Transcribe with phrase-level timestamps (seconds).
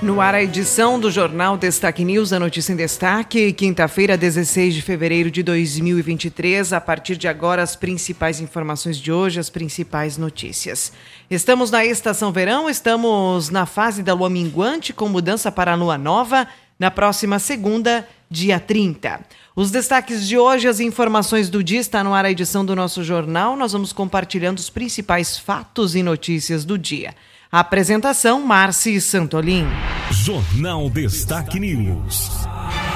[0.00, 4.80] No ar, a edição do Jornal Destaque News, a notícia em destaque, quinta-feira, 16 de
[4.80, 6.72] fevereiro de 2023.
[6.72, 10.92] A partir de agora, as principais informações de hoje, as principais notícias.
[11.28, 15.98] Estamos na estação verão, estamos na fase da lua minguante, com mudança para a lua
[15.98, 16.46] nova,
[16.78, 19.20] na próxima segunda, dia 30.
[19.56, 23.02] Os destaques de hoje, as informações do dia, está no ar a edição do nosso
[23.02, 23.56] jornal.
[23.56, 27.16] Nós vamos compartilhando os principais fatos e notícias do dia.
[27.50, 29.64] Apresentação, Marci Santolin.
[30.10, 32.30] Jornal Destaque News.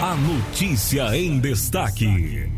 [0.03, 2.51] A notícia em destaque.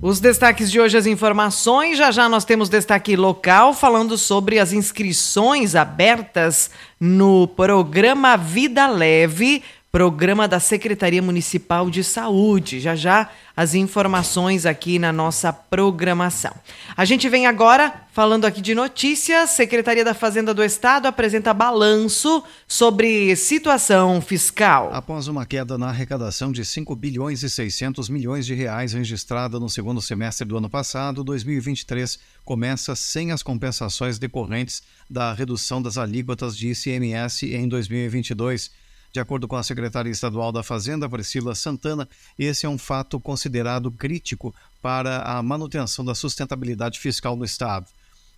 [0.00, 1.98] Os destaques de hoje, as informações.
[1.98, 6.70] Já já nós temos destaque local falando sobre as inscrições abertas
[7.00, 12.80] no programa Vida Leve programa da Secretaria Municipal de Saúde.
[12.80, 16.54] Já já as informações aqui na nossa programação.
[16.96, 19.50] A gente vem agora falando aqui de notícias.
[19.50, 24.88] Secretaria da Fazenda do Estado apresenta balanço sobre situação fiscal.
[24.94, 29.68] Após uma queda na arrecadação de 5 bilhões e 600 milhões de reais registrada no
[29.68, 36.56] segundo semestre do ano passado, 2023 começa sem as compensações decorrentes da redução das alíquotas
[36.56, 38.70] de ICMS em 2022.
[39.12, 43.90] De acordo com a secretária estadual da Fazenda, Priscila Santana, esse é um fato considerado
[43.90, 47.86] crítico para a manutenção da sustentabilidade fiscal no Estado.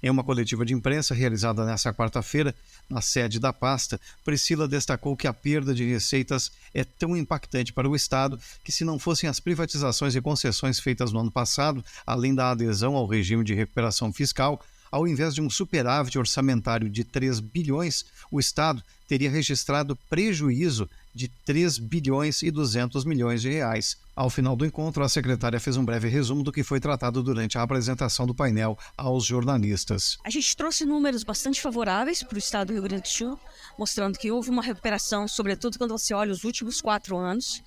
[0.03, 2.53] Em uma coletiva de imprensa realizada nesta quarta-feira,
[2.91, 7.89] na sede da pasta, Priscila destacou que a perda de receitas é tão impactante para
[7.89, 12.35] o Estado que, se não fossem as privatizações e concessões feitas no ano passado, além
[12.35, 17.41] da adesão ao regime de recuperação fiscal, ao invés de um superávit orçamentário de 3
[17.41, 23.97] bilhões, o Estado teria registrado prejuízo de 3 bilhões e 200 milhões de reais.
[24.17, 27.57] Ao final do encontro, a secretária fez um breve resumo do que foi tratado durante
[27.57, 30.19] a apresentação do painel aos jornalistas.
[30.25, 33.39] A gente trouxe números bastante favoráveis para o estado do Rio Grande do Sul,
[33.79, 37.63] mostrando que houve uma recuperação, sobretudo quando você olha os últimos quatro anos,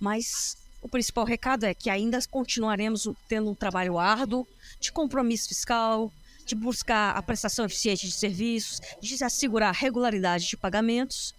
[0.00, 4.46] mas o principal recado é que ainda continuaremos tendo um trabalho árduo
[4.80, 6.10] de compromisso fiscal,
[6.50, 11.32] de buscar a prestação eficiente de serviços, de assegurar regularidade de pagamentos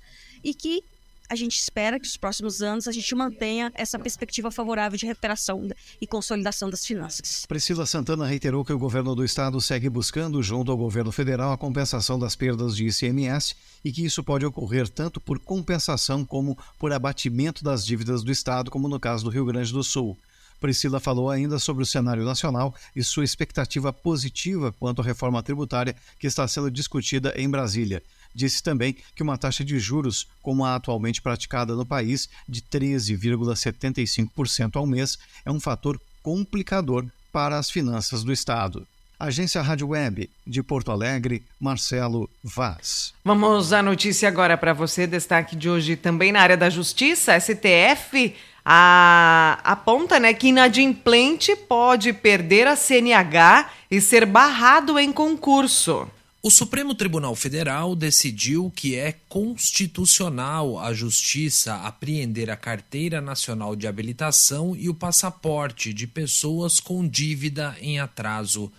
[0.43, 0.83] e que
[1.29, 5.65] a gente espera que nos próximos anos a gente mantenha essa perspectiva favorável de recuperação
[6.01, 7.45] e consolidação das finanças.
[7.45, 11.57] Priscila Santana reiterou que o governo do estado segue buscando, junto ao governo federal, a
[11.57, 16.91] compensação das perdas de ICMS e que isso pode ocorrer tanto por compensação como por
[16.91, 20.17] abatimento das dívidas do estado, como no caso do Rio Grande do Sul.
[20.61, 25.95] Priscila falou ainda sobre o cenário nacional e sua expectativa positiva quanto à reforma tributária
[26.19, 28.03] que está sendo discutida em Brasília.
[28.33, 34.77] Disse também que uma taxa de juros, como a atualmente praticada no país, de 13,75%
[34.77, 38.87] ao mês, é um fator complicador para as finanças do Estado.
[39.19, 43.13] Agência Rádio Web de Porto Alegre, Marcelo Vaz.
[43.23, 45.05] Vamos à notícia agora para você.
[45.05, 47.39] Destaque de hoje também na área da Justiça.
[47.39, 48.33] STF
[48.65, 56.07] a, aponta né, que inadimplente pode perder a CNH e ser barrado em concurso.
[56.43, 63.87] O Supremo Tribunal Federal decidiu que é constitucional a Justiça apreender a Carteira Nacional de
[63.87, 68.71] Habilitação e o passaporte de pessoas com dívida em atraso.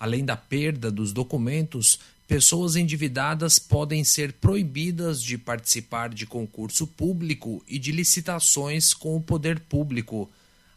[0.00, 7.62] Além da perda dos documentos, pessoas endividadas podem ser proibidas de participar de concurso público
[7.68, 10.28] e de licitações com o poder público.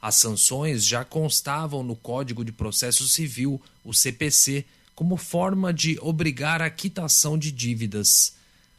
[0.03, 6.62] As sanções já constavam no Código de Processo Civil, o CPC, como forma de obrigar
[6.62, 8.34] a quitação de dívidas.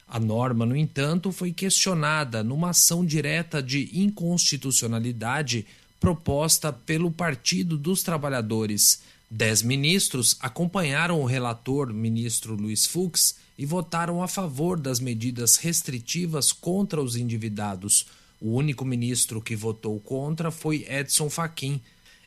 [0.07, 5.65] A norma, no entanto, foi questionada numa ação direta de inconstitucionalidade
[5.99, 9.01] proposta pelo Partido dos Trabalhadores
[9.37, 16.53] Dez ministros acompanharam o relator, ministro Luiz Fux, e votaram a favor das medidas restritivas
[16.53, 18.07] contra os endividados.
[18.45, 21.81] O único ministro que votou contra foi Edson Fachin.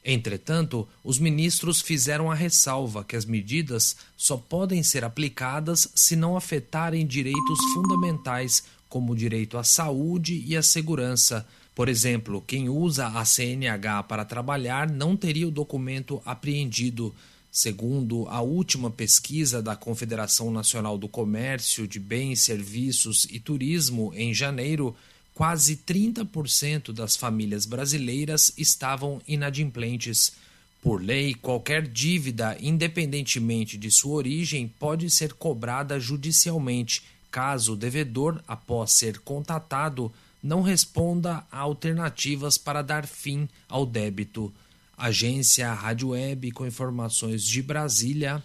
[0.04, 6.36] Entretanto, os ministros fizeram a ressalva que as medidas só podem ser aplicadas se não
[6.36, 11.46] afetarem direitos fundamentais, como o direito à saúde e à segurança.
[11.76, 17.14] Por exemplo, quem usa a CNH para trabalhar não teria o documento apreendido.
[17.52, 24.34] Segundo a última pesquisa da Confederação Nacional do Comércio de Bens, Serviços e Turismo, em
[24.34, 24.96] janeiro,
[25.38, 30.34] quase 30% das famílias brasileiras estavam inadimplentes.
[30.82, 38.42] Por lei, qualquer dívida, independentemente de sua origem, pode ser cobrada judicialmente, caso o devedor,
[38.48, 40.12] após ser contatado,
[40.42, 44.52] não responda a alternativas para dar fim ao débito.
[44.98, 48.44] Agência Rádio Web com informações de Brasília.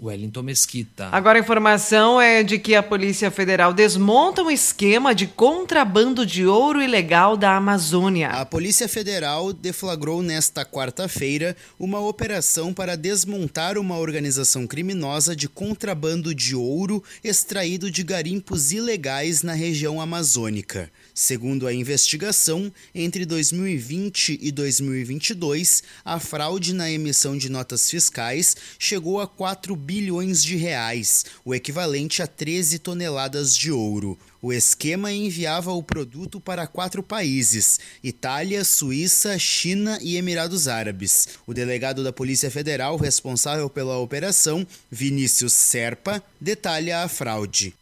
[0.00, 1.08] Wellington Mesquita.
[1.10, 6.46] Agora a informação é de que a Polícia Federal desmonta um esquema de contrabando de
[6.46, 8.28] ouro ilegal da Amazônia.
[8.28, 16.34] A Polícia Federal deflagrou nesta quarta-feira uma operação para desmontar uma organização criminosa de contrabando
[16.34, 20.90] de ouro extraído de garimpos ilegais na região amazônica.
[21.20, 29.20] Segundo a investigação, entre 2020 e 2022, a fraude na emissão de notas fiscais chegou
[29.20, 34.16] a 4 bilhões de reais, o equivalente a 13 toneladas de ouro.
[34.40, 41.26] O esquema enviava o produto para quatro países: Itália, Suíça, China e Emirados Árabes.
[41.48, 47.74] O delegado da Polícia Federal responsável pela operação, Vinícius Serpa, detalha a fraude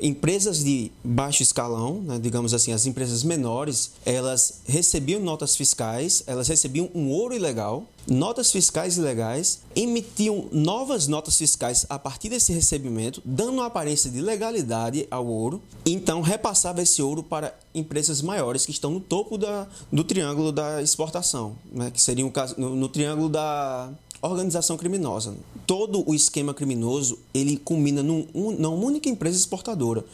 [0.00, 6.48] empresas de baixo escalão, né, digamos assim, as empresas menores, elas recebiam notas fiscais, elas
[6.48, 13.20] recebiam um ouro ilegal, notas fiscais ilegais, emitiam novas notas fiscais a partir desse recebimento,
[13.24, 18.72] dando uma aparência de legalidade ao ouro, então repassava esse ouro para empresas maiores que
[18.72, 23.28] estão no topo da, do triângulo da exportação, né, que seria caso, no, no triângulo
[23.28, 23.90] da
[24.22, 25.34] organização criminosa.
[25.66, 30.04] Todo o esquema criminoso ele culmina num, um, numa única empresa exportadora.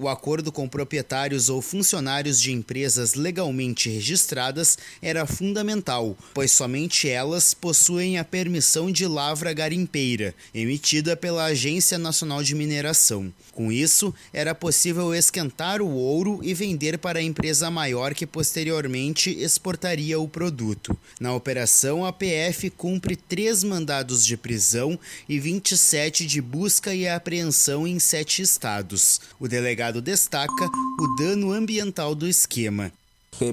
[0.00, 7.52] O acordo com proprietários ou funcionários de empresas legalmente registradas era fundamental, pois somente elas
[7.52, 13.32] possuem a permissão de lavra garimpeira, emitida pela Agência Nacional de Mineração.
[13.50, 19.30] Com isso, era possível esquentar o ouro e vender para a empresa maior que posteriormente
[19.30, 20.96] exportaria o produto.
[21.18, 24.96] Na operação, a PF cumpre três mandados de prisão
[25.28, 29.20] e 27 de busca e apreensão em sete estados.
[29.40, 30.66] O delegado destaca
[31.00, 32.92] o dano ambiental do esquema.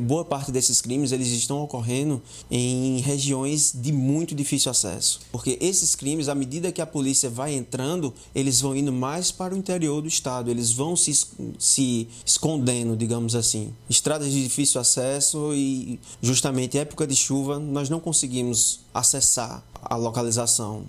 [0.02, 5.94] Boa parte desses crimes eles estão ocorrendo em regiões de muito difícil acesso, porque esses
[5.94, 10.02] crimes, à medida que a polícia vai entrando, eles vão indo mais para o interior
[10.02, 11.14] do estado, eles vão se,
[11.60, 13.72] se escondendo, digamos assim.
[13.88, 20.86] Estradas de difícil acesso e justamente época de chuva nós não conseguimos acessar a localização.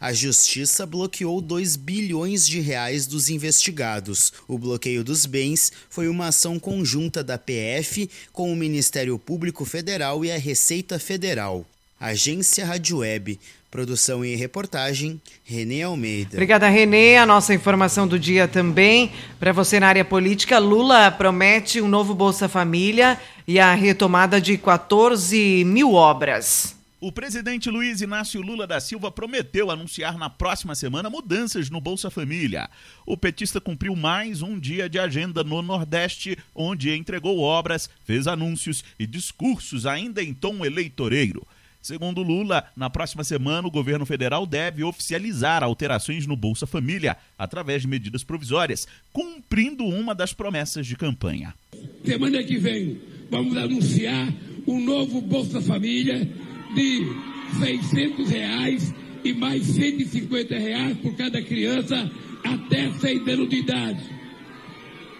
[0.00, 4.32] A justiça bloqueou 2 bilhões de reais dos investigados.
[4.48, 10.24] O bloqueio dos bens foi uma ação conjunta da PF com o Ministério Público Federal
[10.24, 11.66] e a Receita Federal.
[12.00, 13.38] Agência Rádio Web.
[13.70, 16.30] Produção e reportagem, Renê Almeida.
[16.32, 17.18] Obrigada, Renê.
[17.18, 19.12] A nossa informação do dia também.
[19.38, 24.56] Para você na área política, Lula promete um novo Bolsa Família e a retomada de
[24.56, 26.79] 14 mil obras.
[27.02, 32.10] O presidente Luiz Inácio Lula da Silva prometeu anunciar na próxima semana mudanças no Bolsa
[32.10, 32.68] Família.
[33.06, 38.84] O petista cumpriu mais um dia de agenda no Nordeste, onde entregou obras, fez anúncios
[38.98, 41.46] e discursos ainda em tom eleitoreiro.
[41.80, 47.80] Segundo Lula, na próxima semana o governo federal deve oficializar alterações no Bolsa Família através
[47.80, 51.54] de medidas provisórias, cumprindo uma das promessas de campanha.
[52.04, 53.00] Semana que vem
[53.30, 54.28] vamos anunciar
[54.66, 56.28] um novo Bolsa Família
[56.74, 57.06] de
[57.58, 62.10] 600 reais e mais 150 reais por cada criança
[62.44, 64.00] até 6 anos de idade.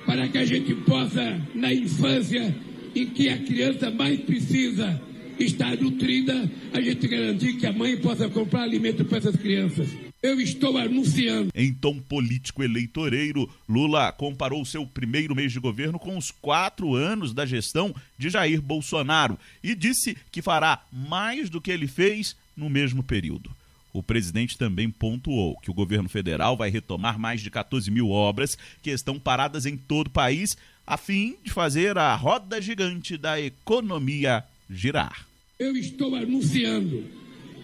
[0.06, 2.54] Para que a gente possa, na infância,
[2.94, 5.00] em que a criança mais precisa
[5.38, 10.09] estar nutrida, a gente garantir que a mãe possa comprar alimento para essas crianças.
[10.22, 11.50] Eu estou anunciando.
[11.54, 17.32] Em tom político eleitoreiro, Lula comparou seu primeiro mês de governo com os quatro anos
[17.32, 22.68] da gestão de Jair Bolsonaro e disse que fará mais do que ele fez no
[22.68, 23.50] mesmo período.
[23.94, 28.58] O presidente também pontuou que o governo federal vai retomar mais de 14 mil obras
[28.82, 30.54] que estão paradas em todo o país,
[30.86, 35.26] a fim de fazer a roda gigante da economia girar.
[35.58, 37.19] Eu estou anunciando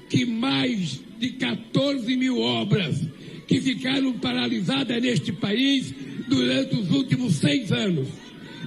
[0.09, 3.01] que mais de 14 mil obras
[3.47, 5.95] que ficaram paralisadas neste país
[6.29, 8.09] durante os últimos seis anos.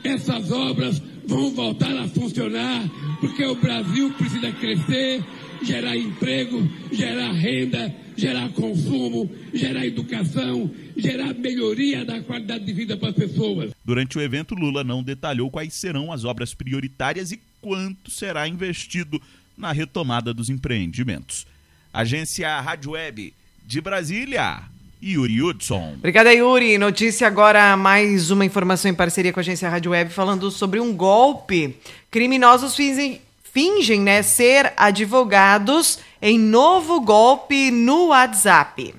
[0.03, 5.23] Essas obras vão voltar a funcionar porque o Brasil precisa crescer,
[5.61, 13.09] gerar emprego, gerar renda, gerar consumo, gerar educação, gerar melhoria da qualidade de vida para
[13.09, 13.71] as pessoas.
[13.83, 19.21] Durante o evento, Lula não detalhou quais serão as obras prioritárias e quanto será investido
[19.59, 21.45] na retomada dos empreendimentos.
[21.93, 23.33] Agência Rádio Web
[23.65, 24.63] de Brasília,
[25.03, 25.95] Yuri Hudson.
[25.97, 26.77] Obrigada, Yuri.
[26.77, 30.95] Notícia agora, mais uma informação em parceria com a Agência Rádio Web falando sobre um
[30.95, 31.77] golpe.
[32.09, 38.95] Criminosos fingem, fingem né, ser advogados em novo golpe no WhatsApp.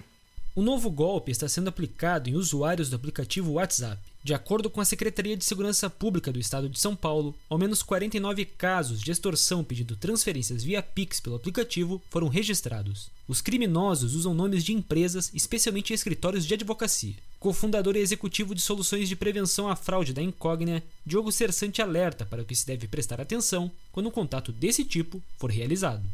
[0.55, 4.10] O novo golpe está sendo aplicado em usuários do aplicativo WhatsApp.
[4.23, 7.83] De acordo com a Secretaria de Segurança Pública do Estado de São Paulo, ao menos
[7.83, 13.09] 49 casos de extorsão pedindo transferências via Pix pelo aplicativo foram registrados.
[13.27, 17.15] Os criminosos usam nomes de empresas, especialmente escritórios de advocacia.
[17.39, 22.43] Cofundador e executivo de soluções de prevenção à fraude da Incógnita, Diogo Cersante alerta para
[22.43, 26.05] o que se deve prestar atenção quando um contato desse tipo for realizado.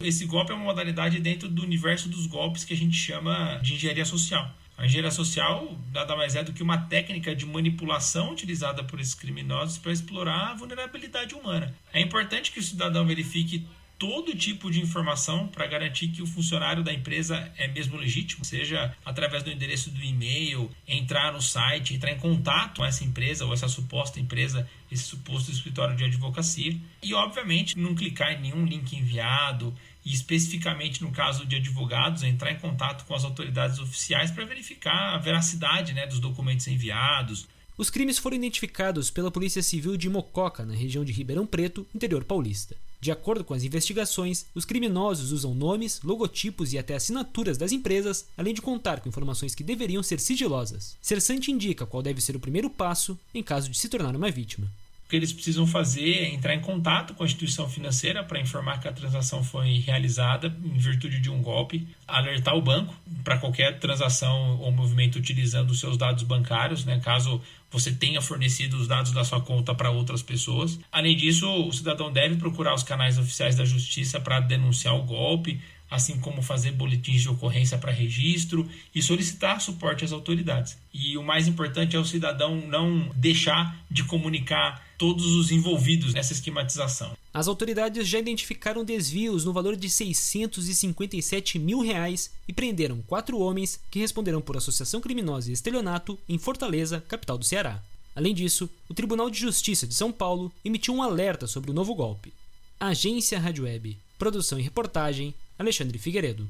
[0.00, 3.72] Esse golpe é uma modalidade dentro do universo dos golpes que a gente chama de
[3.72, 8.82] engenharia social a engenharia social nada mais é do que uma técnica de manipulação utilizada
[8.82, 11.74] por esses criminosos para explorar a vulnerabilidade humana.
[11.92, 13.66] É importante que o cidadão verifique
[13.98, 18.94] todo tipo de informação para garantir que o funcionário da empresa é mesmo legítimo, seja
[19.04, 23.54] através do endereço do e-mail, entrar no site, entrar em contato com essa empresa ou
[23.54, 26.76] essa suposta empresa, esse suposto escritório de advocacia.
[27.02, 29.74] E, obviamente, não clicar em nenhum link enviado,
[30.04, 35.14] e especificamente no caso de advogados, entrar em contato com as autoridades oficiais para verificar
[35.14, 37.46] a veracidade né, dos documentos enviados.
[37.76, 42.22] Os crimes foram identificados pela Polícia Civil de Mococa, na região de Ribeirão Preto, interior
[42.22, 42.76] paulista.
[43.00, 48.26] De acordo com as investigações, os criminosos usam nomes, logotipos e até assinaturas das empresas,
[48.34, 50.96] além de contar com informações que deveriam ser sigilosas.
[51.02, 54.72] Cersante indica qual deve ser o primeiro passo em caso de se tornar uma vítima.
[55.04, 58.80] O que eles precisam fazer é entrar em contato com a instituição financeira para informar
[58.80, 63.78] que a transação foi realizada em virtude de um golpe, alertar o banco para qualquer
[63.78, 69.10] transação ou movimento utilizando os seus dados bancários, né, caso você tenha fornecido os dados
[69.10, 70.78] da sua conta para outras pessoas.
[70.92, 75.60] Além disso, o cidadão deve procurar os canais oficiais da justiça para denunciar o golpe,
[75.90, 80.76] assim como fazer boletins de ocorrência para registro e solicitar suporte às autoridades.
[80.92, 86.32] E o mais importante é o cidadão não deixar de comunicar todos os envolvidos nessa
[86.32, 87.16] esquematização.
[87.32, 93.80] As autoridades já identificaram desvios no valor de 657 mil reais e prenderam quatro homens
[93.90, 97.82] que responderam por associação criminosa e estelionato em Fortaleza, capital do Ceará.
[98.14, 101.94] Além disso, o Tribunal de Justiça de São Paulo emitiu um alerta sobre o novo
[101.94, 102.32] golpe.
[102.78, 106.48] Agência Rádio Web, produção e reportagem, Alexandre Figueiredo.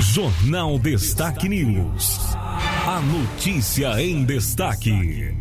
[0.00, 2.18] Jornal Destaque News.
[2.86, 5.36] A notícia em destaque.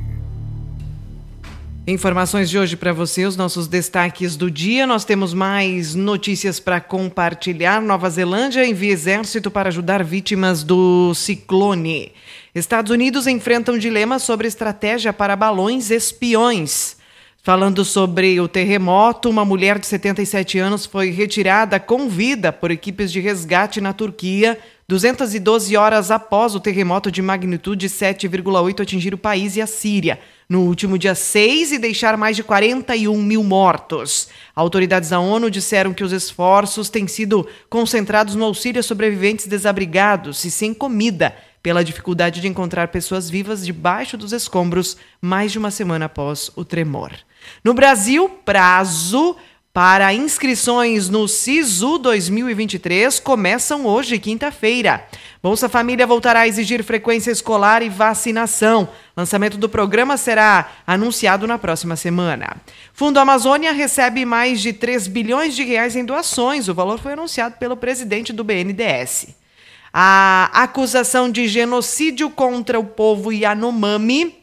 [1.87, 4.85] Informações de hoje para você, os nossos destaques do dia.
[4.85, 7.81] Nós temos mais notícias para compartilhar.
[7.81, 12.11] Nova Zelândia envia exército para ajudar vítimas do ciclone.
[12.53, 16.96] Estados Unidos enfrentam dilema sobre estratégia para balões espiões.
[17.41, 23.11] Falando sobre o terremoto, uma mulher de 77 anos foi retirada com vida por equipes
[23.11, 29.57] de resgate na Turquia 212 horas após o terremoto de magnitude 7,8 atingir o país
[29.57, 30.17] e a Síria,
[30.47, 34.29] no último dia 6 e deixar mais de 41 mil mortos.
[34.55, 40.45] Autoridades da ONU disseram que os esforços têm sido concentrados no auxílio a sobreviventes desabrigados
[40.45, 45.69] e sem comida, pela dificuldade de encontrar pessoas vivas debaixo dos escombros mais de uma
[45.69, 47.11] semana após o tremor.
[47.61, 49.35] No Brasil, prazo
[49.77, 55.05] para inscrições no SISU 2023 começam hoje, quinta-feira.
[55.39, 58.89] Bolsa Família voltará a exigir frequência escolar e vacinação.
[59.15, 62.57] Lançamento do programa será anunciado na próxima semana.
[62.91, 66.67] Fundo Amazônia recebe mais de 3 bilhões de reais em doações.
[66.67, 69.27] O valor foi anunciado pelo presidente do BNDES.
[69.93, 74.36] A acusação de genocídio contra o povo Yanomami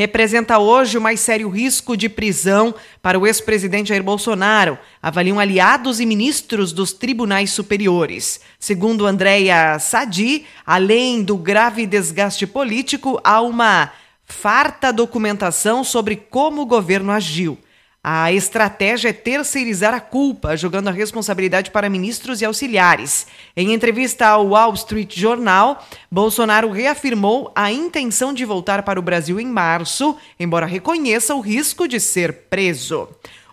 [0.00, 6.00] representa hoje o mais sério risco de prisão para o ex-presidente Jair Bolsonaro, avaliam aliados
[6.00, 8.40] e ministros dos tribunais superiores.
[8.58, 13.92] Segundo Andréia Sadi, além do grave desgaste político, há uma
[14.24, 17.58] farta documentação sobre como o governo agiu.
[18.02, 23.26] A estratégia é terceirizar a culpa, jogando a responsabilidade para ministros e auxiliares.
[23.54, 29.38] Em entrevista ao Wall Street Journal, Bolsonaro reafirmou a intenção de voltar para o Brasil
[29.38, 33.06] em março, embora reconheça o risco de ser preso.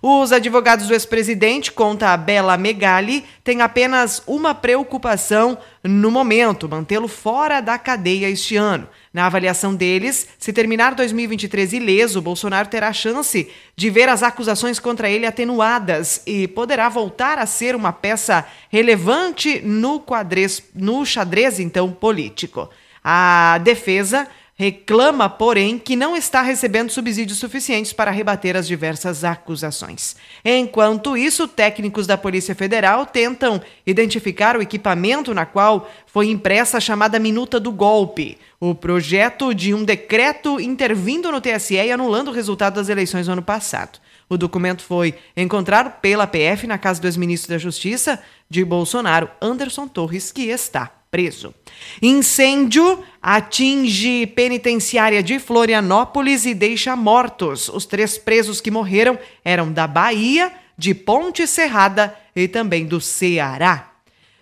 [0.09, 7.09] Os advogados do ex-presidente, conta a Bela Megali, têm apenas uma preocupação no momento: mantê-lo
[7.09, 8.87] fora da cadeia este ano.
[9.13, 15.09] Na avaliação deles, se terminar 2023 ileso, Bolsonaro terá chance de ver as acusações contra
[15.09, 21.91] ele atenuadas e poderá voltar a ser uma peça relevante no, quadrez, no xadrez então
[21.91, 22.69] político.
[23.03, 24.25] A defesa
[24.57, 30.15] reclama, porém, que não está recebendo subsídios suficientes para rebater as diversas acusações.
[30.43, 36.81] Enquanto isso, técnicos da Polícia Federal tentam identificar o equipamento na qual foi impressa a
[36.81, 42.33] chamada minuta do golpe, o projeto de um decreto intervindo no TSE e anulando o
[42.33, 43.99] resultado das eleições no ano passado.
[44.27, 49.87] O documento foi encontrado pela PF na casa do ex-ministro da Justiça de Bolsonaro, Anderson
[49.87, 51.53] Torres, que está preso.
[52.01, 57.69] Incêndio atinge penitenciária de Florianópolis e deixa mortos.
[57.69, 63.91] Os três presos que morreram eram da Bahia, de Ponte Serrada e também do Ceará.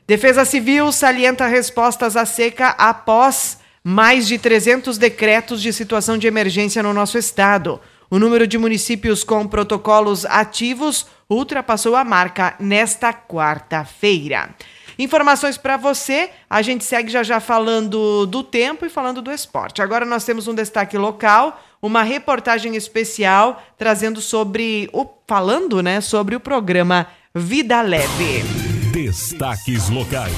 [0.08, 6.84] Defesa Civil salienta respostas à seca após mais de 300 decretos de situação de emergência
[6.84, 7.80] no nosso estado.
[8.10, 14.56] O número de municípios com protocolos ativos ultrapassou a marca nesta quarta-feira.
[14.98, 16.30] Informações para você.
[16.50, 19.82] A gente segue já já falando do tempo e falando do esporte.
[19.82, 26.36] Agora nós temos um destaque local, uma reportagem especial trazendo sobre o falando, né, sobre
[26.36, 28.44] o programa Vida Leve.
[28.92, 30.34] Destaques locais.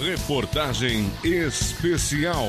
[0.00, 2.46] Reportagem especial.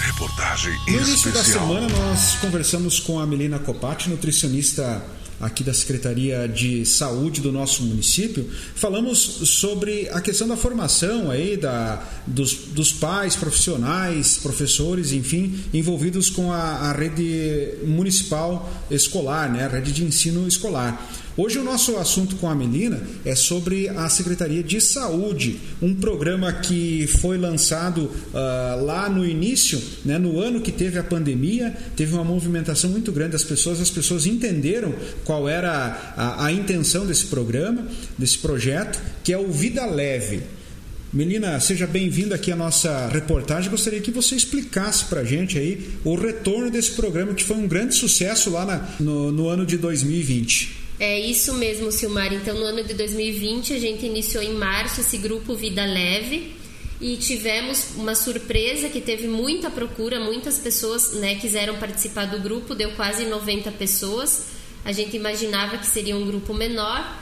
[0.00, 1.00] Reportagem especial.
[1.00, 5.00] No início da semana nós conversamos com a Melina Copati, nutricionista
[5.40, 11.56] aqui da Secretaria de Saúde do nosso município, falamos sobre a questão da formação aí
[11.56, 19.64] da, dos, dos pais, profissionais, professores, enfim, envolvidos com a, a rede municipal escolar, né,
[19.64, 21.08] a rede de ensino escolar.
[21.38, 26.52] Hoje o nosso assunto com a Melina é sobre a Secretaria de Saúde, um programa
[26.52, 32.12] que foi lançado uh, lá no início, né, no ano que teve a pandemia, teve
[32.12, 34.92] uma movimentação muito grande das pessoas, as pessoas entenderam
[35.24, 37.86] qual era a, a intenção desse programa,
[38.18, 40.42] desse projeto, que é o Vida Leve.
[41.12, 43.70] Melina, seja bem-vinda aqui à nossa reportagem.
[43.70, 47.68] Gostaria que você explicasse para a gente aí o retorno desse programa que foi um
[47.68, 50.87] grande sucesso lá na, no, no ano de 2020.
[51.00, 52.32] É isso mesmo, Silmar.
[52.32, 56.56] Então, no ano de 2020, a gente iniciou em março esse grupo Vida Leve
[57.00, 62.74] e tivemos uma surpresa que teve muita procura, muitas pessoas né, quiseram participar do grupo,
[62.74, 64.46] deu quase 90 pessoas.
[64.84, 67.16] A gente imaginava que seria um grupo menor,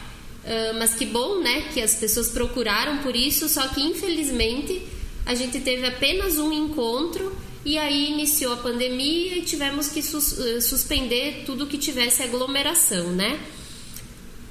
[0.79, 4.81] mas que bom, né, que as pessoas procuraram por isso, só que infelizmente
[5.27, 10.39] a gente teve apenas um encontro e aí iniciou a pandemia e tivemos que sus
[10.63, 13.39] suspender tudo que tivesse aglomeração, né?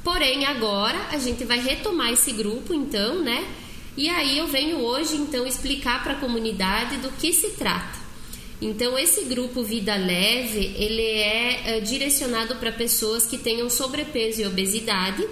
[0.05, 3.43] Porém, agora a gente vai retomar esse grupo, então, né?
[3.97, 7.97] E aí eu venho hoje, então, explicar para a comunidade do que se trata.
[8.61, 14.45] Então, esse grupo Vida Leve, ele é, é direcionado para pessoas que tenham sobrepeso e
[14.45, 15.27] obesidade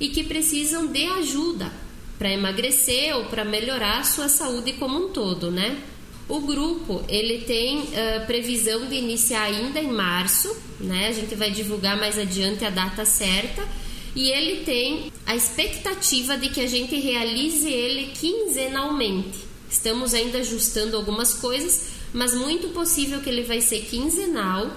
[0.00, 1.70] e que precisam de ajuda
[2.18, 5.82] para emagrecer ou para melhorar a sua saúde como um todo, né?
[6.26, 11.08] O grupo ele tem uh, previsão de iniciar ainda em março, né?
[11.08, 13.83] A gente vai divulgar mais adiante a data certa
[14.14, 19.44] e ele tem a expectativa de que a gente realize ele quinzenalmente.
[19.68, 24.70] Estamos ainda ajustando algumas coisas, mas muito possível que ele vai ser quinzenal.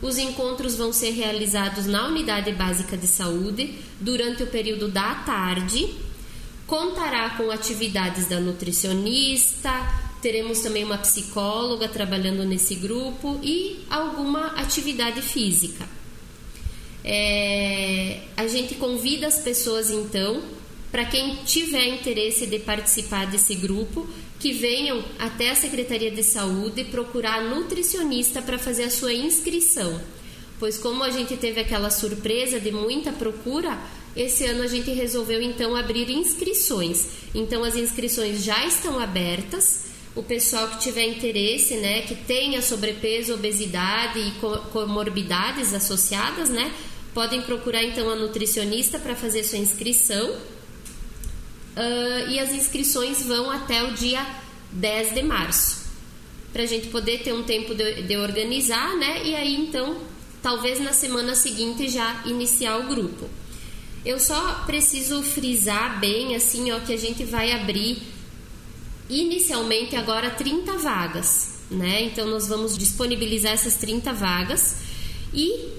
[0.00, 5.94] Os encontros vão ser realizados na unidade básica de saúde durante o período da tarde.
[6.66, 9.70] Contará com atividades da nutricionista,
[10.22, 15.97] teremos também uma psicóloga trabalhando nesse grupo e alguma atividade física.
[17.10, 20.42] É, a gente convida as pessoas então,
[20.92, 24.06] para quem tiver interesse de participar desse grupo,
[24.38, 29.98] que venham até a Secretaria de Saúde procurar nutricionista para fazer a sua inscrição.
[30.58, 33.78] Pois como a gente teve aquela surpresa de muita procura,
[34.14, 37.06] esse ano a gente resolveu então abrir inscrições.
[37.34, 39.86] Então as inscrições já estão abertas.
[40.14, 44.32] O pessoal que tiver interesse, né, que tenha sobrepeso, obesidade e
[44.72, 46.72] comorbidades associadas, né,
[47.14, 50.30] podem procurar então a nutricionista para fazer sua inscrição.
[50.30, 54.24] Uh, e as inscrições vão até o dia
[54.72, 55.88] 10 de março.
[56.52, 59.22] Para a gente poder ter um tempo de, de organizar, né?
[59.24, 59.98] E aí então,
[60.42, 63.28] talvez na semana seguinte já iniciar o grupo.
[64.04, 68.02] Eu só preciso frisar bem assim, ó, que a gente vai abrir
[69.08, 72.02] inicialmente agora 30 vagas, né?
[72.02, 74.76] Então nós vamos disponibilizar essas 30 vagas
[75.32, 75.77] e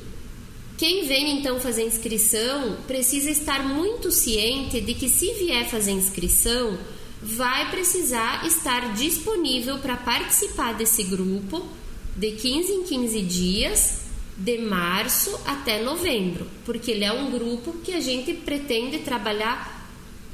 [0.80, 6.78] quem vem então fazer inscrição precisa estar muito ciente de que se vier fazer inscrição,
[7.22, 11.68] vai precisar estar disponível para participar desse grupo
[12.16, 14.00] de 15 em 15 dias,
[14.38, 19.86] de março até novembro, porque ele é um grupo que a gente pretende trabalhar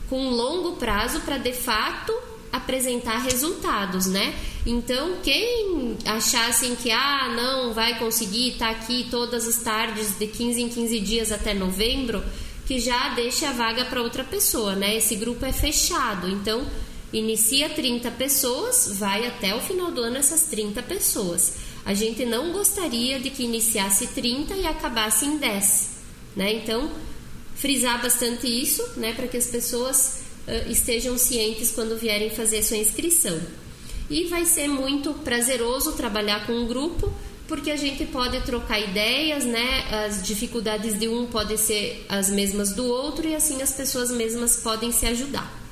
[0.07, 2.13] com longo prazo para de fato
[2.55, 4.33] apresentar resultados, né?
[4.65, 10.27] Então, quem achassem que ah, não vai conseguir estar tá aqui todas as tardes de
[10.27, 12.23] 15 em 15 dias até novembro,
[12.65, 14.95] que já deixe a vaga para outra pessoa, né?
[14.95, 16.29] Esse grupo é fechado.
[16.29, 16.65] Então,
[17.13, 21.57] inicia 30 pessoas, vai até o final do ano essas 30 pessoas.
[21.85, 25.89] A gente não gostaria de que iniciasse 30 e acabasse em 10,
[26.35, 26.53] né?
[26.53, 26.89] Então,
[27.55, 30.24] frisar bastante isso, né, para que as pessoas
[30.67, 33.39] estejam cientes quando vierem fazer sua inscrição.
[34.09, 37.11] E vai ser muito prazeroso trabalhar com um grupo,
[37.47, 40.05] porque a gente pode trocar ideias, né?
[40.05, 44.57] As dificuldades de um podem ser as mesmas do outro e assim as pessoas mesmas
[44.57, 45.64] podem se ajudar.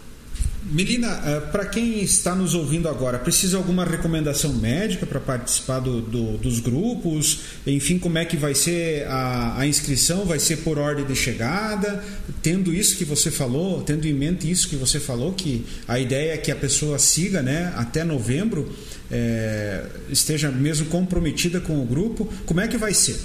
[0.65, 5.99] Melina, eh, para quem está nos ouvindo agora, precisa alguma recomendação médica para participar do,
[5.99, 7.39] do, dos grupos?
[7.67, 10.26] Enfim, como é que vai ser a, a, inscrição?
[10.26, 12.02] Vai ser por ordem de chegada?
[12.41, 16.34] Tendo isso que você falou, tendo em mente isso que você falou, que a ideia
[16.34, 18.73] é que a pessoa siga né, até novembro,
[19.12, 23.19] é, esteja mesmo comprometida com o grupo, como é que vai ser?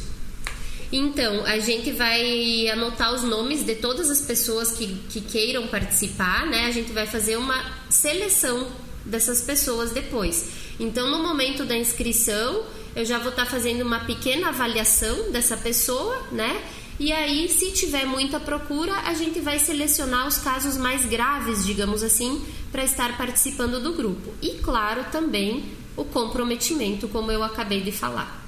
[0.90, 6.46] Então, a gente vai anotar os nomes de todas as pessoas que, que queiram participar,
[6.46, 6.64] né?
[6.64, 8.68] A gente vai fazer uma seleção
[9.04, 10.48] dessas pessoas depois.
[10.80, 12.64] Então, no momento da inscrição,
[12.96, 16.62] eu já vou estar fazendo uma pequena avaliação dessa pessoa, né?
[16.98, 22.02] E aí, se tiver muita procura, a gente vai selecionar os casos mais graves, digamos
[22.02, 24.32] assim, para estar participando do grupo.
[24.42, 25.64] E, claro, também
[25.96, 28.47] o comprometimento, como eu acabei de falar.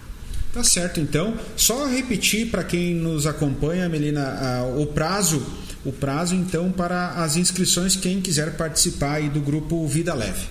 [0.53, 1.39] Tá certo, então.
[1.57, 5.45] Só repetir para quem nos acompanha, Melina, o prazo,
[5.85, 10.49] o prazo então para as inscrições quem quiser participar aí do grupo Vida Leve.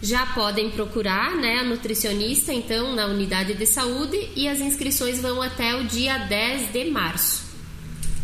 [0.00, 5.40] Já podem procurar, né, a nutricionista então na unidade de saúde e as inscrições vão
[5.40, 7.42] até o dia 10 de março.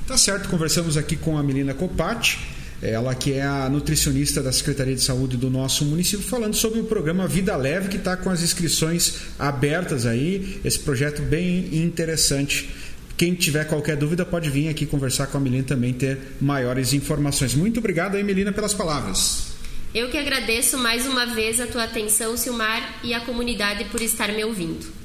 [0.06, 4.94] Tá certo, conversamos aqui com a Melina Copati ela que é a nutricionista da Secretaria
[4.94, 8.42] de Saúde do nosso município, falando sobre o programa Vida Leve, que está com as
[8.42, 12.70] inscrições abertas aí, esse projeto bem interessante.
[13.16, 17.52] Quem tiver qualquer dúvida pode vir aqui conversar com a Melina também, ter maiores informações.
[17.54, 19.48] Muito obrigado aí, Melina, pelas palavras.
[19.92, 24.28] Eu que agradeço mais uma vez a tua atenção, Silmar, e a comunidade por estar
[24.28, 24.97] me ouvindo.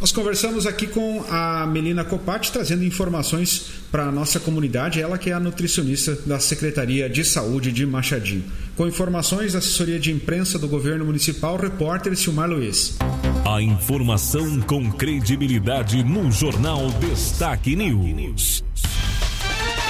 [0.00, 5.28] Nós conversamos aqui com a Melina Copati, trazendo informações para a nossa comunidade, ela que
[5.28, 8.44] é a nutricionista da Secretaria de Saúde de Machadinho.
[8.78, 12.96] Com informações da assessoria de imprensa do governo municipal, repórter Silmar Luiz.
[13.44, 18.64] A informação com credibilidade no Jornal Destaque News.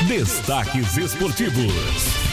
[0.08, 2.29] Destaques esportivos.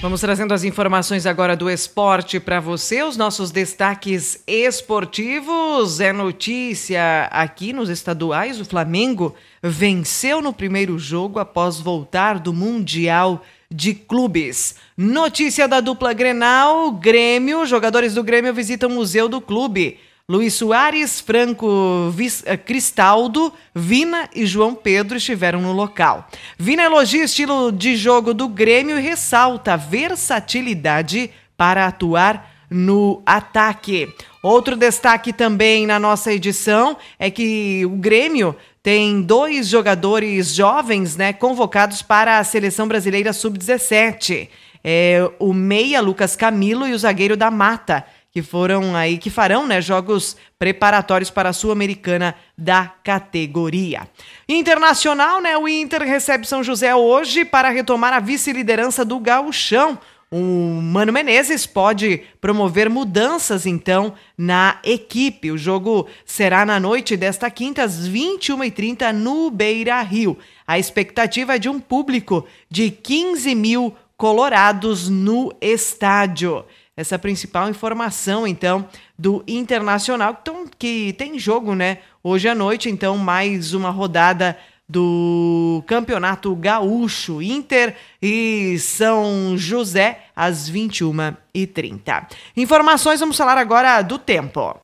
[0.00, 3.02] Vamos trazendo as informações agora do esporte para você.
[3.02, 5.98] Os nossos destaques esportivos.
[5.98, 13.42] É notícia aqui nos estaduais: o Flamengo venceu no primeiro jogo após voltar do Mundial
[13.68, 14.76] de Clubes.
[14.96, 17.66] Notícia da dupla Grenal: Grêmio.
[17.66, 19.98] Jogadores do Grêmio visitam o Museu do Clube.
[20.30, 22.12] Luiz Soares, Franco
[22.44, 26.28] eh, Cristaldo, Vina e João Pedro estiveram no local.
[26.58, 33.22] Vina elogia o estilo de jogo do Grêmio e ressalta a versatilidade para atuar no
[33.24, 34.14] ataque.
[34.42, 41.32] Outro destaque também na nossa edição é que o Grêmio tem dois jogadores jovens né,
[41.32, 44.50] convocados para a seleção brasileira sub-17.
[44.84, 48.04] É, o meia Lucas Camilo e o zagueiro da Mata
[48.38, 54.08] que foram aí, que farão né, jogos preparatórios para a Sul-Americana da categoria.
[54.48, 55.58] Internacional, né?
[55.58, 59.98] O Inter recebe São José hoje para retomar a vice-liderança do Gauchão.
[60.30, 60.36] O
[60.80, 65.50] Mano Menezes pode promover mudanças, então, na equipe.
[65.50, 70.38] O jogo será na noite desta quinta, às 21h30, no Beira Rio.
[70.64, 76.64] A expectativa é de um público de 15 mil colorados no estádio
[76.98, 78.84] essa principal informação, então,
[79.16, 81.98] do Internacional, então, que tem jogo, né?
[82.24, 84.58] Hoje à noite, então, mais uma rodada
[84.88, 92.26] do Campeonato Gaúcho, Inter e São José, às 21h30.
[92.56, 94.80] Informações, vamos falar agora do tempo.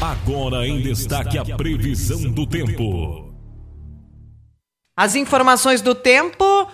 [0.00, 3.32] Agora em destaque a previsão do tempo.
[4.96, 6.66] As informações do tempo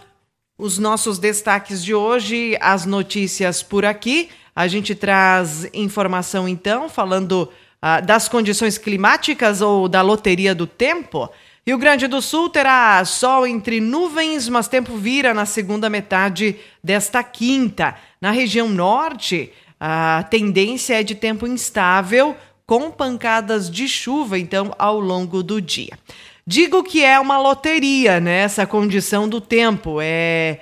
[0.59, 4.31] os nossos destaques de hoje, as notícias por aqui.
[4.55, 11.29] A gente traz informação, então, falando ah, das condições climáticas ou da loteria do tempo.
[11.67, 17.23] Rio Grande do Sul terá sol entre nuvens, mas tempo vira na segunda metade desta
[17.23, 17.95] quinta.
[18.21, 22.35] Na região norte, a tendência é de tempo instável,
[22.67, 25.99] com pancadas de chuva, então, ao longo do dia.
[26.47, 28.41] Digo que é uma loteria, né?
[28.41, 29.99] Essa condição do tempo.
[30.01, 30.61] É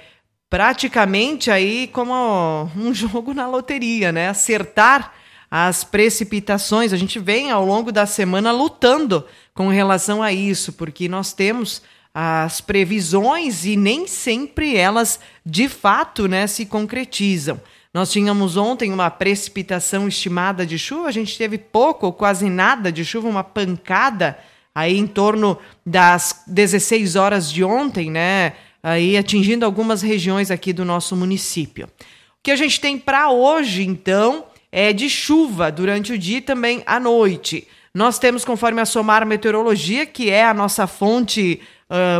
[0.48, 4.28] praticamente aí como um jogo na loteria, né?
[4.28, 5.12] Acertar
[5.50, 6.92] as precipitações.
[6.92, 11.82] A gente vem ao longo da semana lutando com relação a isso, porque nós temos
[12.14, 17.60] as previsões e nem sempre elas de fato né, se concretizam.
[17.94, 22.90] Nós tínhamos ontem uma precipitação estimada de chuva, a gente teve pouco ou quase nada
[22.90, 24.36] de chuva, uma pancada
[24.74, 28.54] aí em torno das 16 horas de ontem, né?
[28.82, 31.86] Aí atingindo algumas regiões aqui do nosso município.
[31.86, 36.42] O que a gente tem para hoje, então, é de chuva durante o dia e
[36.42, 37.68] também à noite.
[37.94, 41.60] Nós temos, conforme a Somar Meteorologia, que é a nossa fonte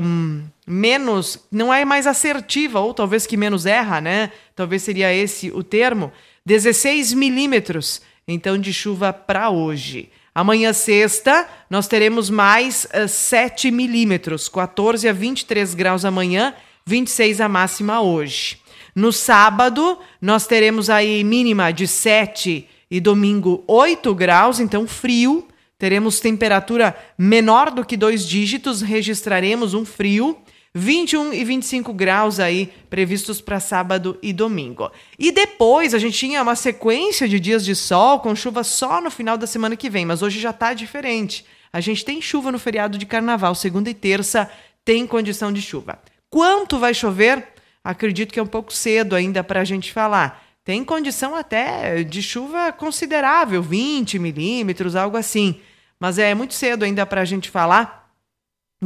[0.02, 4.30] um, menos, não é mais assertiva, ou talvez que menos erra, né?
[4.54, 6.12] Talvez seria esse o termo.
[6.46, 10.10] 16 milímetros, então, de chuva para hoje.
[10.34, 17.48] Amanhã, sexta, nós teremos mais uh, 7 milímetros, 14 a 23 graus amanhã, 26 a
[17.48, 18.58] máxima hoje.
[18.94, 25.46] No sábado, nós teremos aí mínima de 7 e domingo 8 graus, então frio.
[25.78, 30.38] Teremos temperatura menor do que dois dígitos, registraremos um frio.
[30.76, 34.90] 21 e 25 graus aí previstos para sábado e domingo.
[35.16, 39.10] E depois a gente tinha uma sequência de dias de sol com chuva só no
[39.10, 41.46] final da semana que vem, mas hoje já está diferente.
[41.72, 44.50] A gente tem chuva no feriado de carnaval, segunda e terça
[44.84, 45.98] tem condição de chuva.
[46.28, 47.46] Quanto vai chover?
[47.82, 50.44] Acredito que é um pouco cedo ainda para a gente falar.
[50.64, 55.60] Tem condição até de chuva considerável, 20 milímetros, algo assim.
[56.00, 58.03] Mas é muito cedo ainda para a gente falar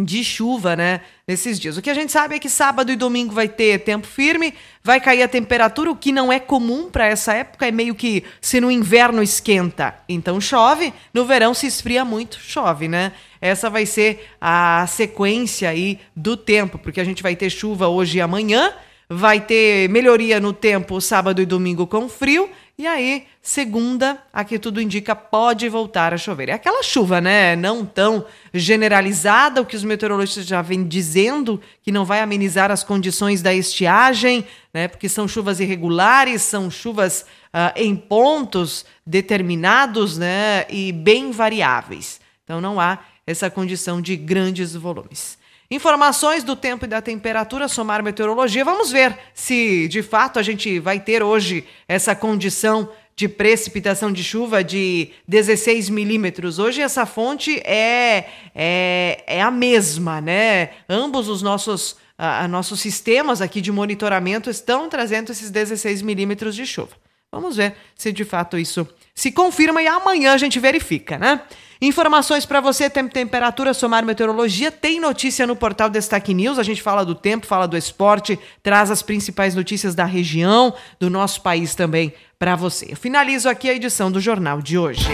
[0.05, 1.77] de chuva, né, nesses dias.
[1.77, 5.01] O que a gente sabe é que sábado e domingo vai ter tempo firme, vai
[5.01, 8.61] cair a temperatura, o que não é comum para essa época, é meio que se
[8.61, 13.13] no inverno esquenta, então chove, no verão se esfria muito, chove, né?
[13.41, 18.19] Essa vai ser a sequência aí do tempo, porque a gente vai ter chuva hoje
[18.19, 18.73] e amanhã,
[19.09, 24.81] vai ter melhoria no tempo sábado e domingo com frio, e aí, segunda, aqui tudo
[24.81, 26.49] indica, pode voltar a chover.
[26.49, 27.57] É aquela chuva, né?
[27.57, 32.85] Não tão generalizada, o que os meteorologistas já vêm dizendo, que não vai amenizar as
[32.85, 34.87] condições da estiagem, né?
[34.87, 40.65] Porque são chuvas irregulares, são chuvas uh, em pontos determinados, né?
[40.71, 42.21] E bem variáveis.
[42.45, 45.38] Então não há essa condição de grandes volumes.
[45.71, 48.65] Informações do tempo e da temperatura, somar meteorologia.
[48.65, 54.25] Vamos ver se de fato a gente vai ter hoje essa condição de precipitação de
[54.25, 56.59] chuva de 16 milímetros.
[56.59, 60.71] Hoje essa fonte é, é, é a mesma, né?
[60.89, 66.65] Ambos os nossos, a, nossos sistemas aqui de monitoramento estão trazendo esses 16 milímetros de
[66.65, 66.97] chuva.
[67.31, 71.43] Vamos ver se de fato isso se confirma e amanhã a gente verifica, né?
[71.81, 74.73] Informações para você, tempo, temperatura, somar meteorologia.
[74.73, 76.59] Tem notícia no portal Destaque News.
[76.59, 81.09] A gente fala do tempo, fala do esporte, traz as principais notícias da região, do
[81.09, 82.87] nosso país também para você.
[82.91, 85.07] Eu finalizo aqui a edição do Jornal de hoje.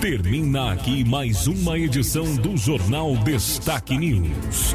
[0.00, 4.74] Termina aqui mais uma edição do Jornal Destaque News.